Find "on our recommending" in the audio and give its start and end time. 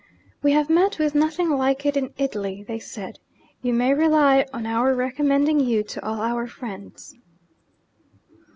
4.51-5.59